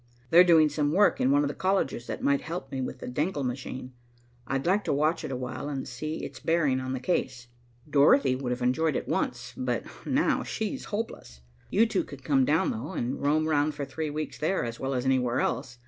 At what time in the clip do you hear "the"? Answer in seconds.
1.47-1.53, 2.97-3.07, 6.93-6.99